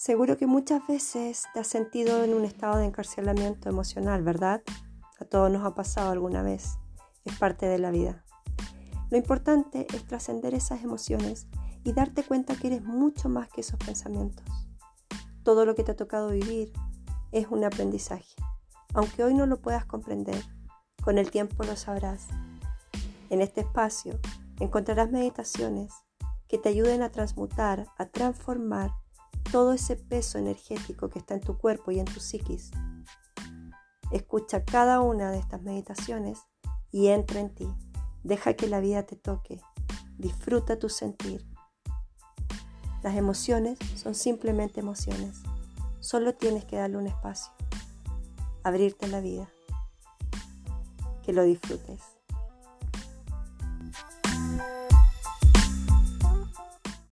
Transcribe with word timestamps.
Seguro 0.00 0.38
que 0.38 0.46
muchas 0.46 0.80
veces 0.86 1.44
te 1.52 1.60
has 1.60 1.66
sentido 1.66 2.24
en 2.24 2.32
un 2.32 2.46
estado 2.46 2.78
de 2.78 2.86
encarcelamiento 2.86 3.68
emocional, 3.68 4.22
¿verdad? 4.22 4.62
A 5.20 5.26
todos 5.26 5.50
nos 5.50 5.62
ha 5.62 5.74
pasado 5.74 6.10
alguna 6.10 6.40
vez. 6.42 6.78
Es 7.26 7.38
parte 7.38 7.66
de 7.66 7.78
la 7.78 7.90
vida. 7.90 8.24
Lo 9.10 9.18
importante 9.18 9.86
es 9.94 10.06
trascender 10.06 10.54
esas 10.54 10.82
emociones 10.82 11.48
y 11.84 11.92
darte 11.92 12.22
cuenta 12.22 12.56
que 12.56 12.68
eres 12.68 12.82
mucho 12.82 13.28
más 13.28 13.50
que 13.50 13.60
esos 13.60 13.78
pensamientos. 13.78 14.46
Todo 15.42 15.66
lo 15.66 15.74
que 15.74 15.84
te 15.84 15.92
ha 15.92 15.96
tocado 15.96 16.30
vivir 16.30 16.72
es 17.30 17.48
un 17.48 17.62
aprendizaje. 17.62 18.34
Aunque 18.94 19.22
hoy 19.22 19.34
no 19.34 19.44
lo 19.44 19.60
puedas 19.60 19.84
comprender, 19.84 20.42
con 21.04 21.18
el 21.18 21.30
tiempo 21.30 21.62
lo 21.62 21.76
sabrás. 21.76 22.26
En 23.28 23.42
este 23.42 23.60
espacio 23.60 24.18
encontrarás 24.60 25.10
meditaciones 25.10 25.92
que 26.48 26.56
te 26.56 26.70
ayuden 26.70 27.02
a 27.02 27.12
transmutar, 27.12 27.86
a 27.98 28.06
transformar 28.06 28.92
todo 29.50 29.72
ese 29.72 29.96
peso 29.96 30.38
energético 30.38 31.08
que 31.08 31.18
está 31.18 31.34
en 31.34 31.40
tu 31.40 31.58
cuerpo 31.58 31.90
y 31.90 31.98
en 31.98 32.06
tu 32.06 32.20
psiquis. 32.20 32.70
Escucha 34.10 34.64
cada 34.64 35.00
una 35.00 35.30
de 35.30 35.38
estas 35.38 35.62
meditaciones 35.62 36.38
y 36.90 37.08
entra 37.08 37.40
en 37.40 37.54
ti. 37.54 37.68
Deja 38.22 38.54
que 38.54 38.68
la 38.68 38.80
vida 38.80 39.04
te 39.04 39.16
toque. 39.16 39.60
Disfruta 40.18 40.78
tu 40.78 40.88
sentir. 40.88 41.46
Las 43.02 43.16
emociones 43.16 43.78
son 43.96 44.14
simplemente 44.14 44.80
emociones. 44.80 45.42
Solo 46.00 46.34
tienes 46.34 46.64
que 46.64 46.76
darle 46.76 46.98
un 46.98 47.06
espacio. 47.06 47.52
Abrirte 48.62 49.08
la 49.08 49.20
vida. 49.20 49.48
Que 51.22 51.32
lo 51.32 51.44
disfrutes. 51.44 52.19